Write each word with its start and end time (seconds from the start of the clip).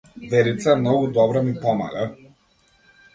Верица 0.29 0.71
е 0.71 0.75
многу 0.79 1.11
добра 1.17 1.43
ми 1.49 1.53
помага. 1.65 2.07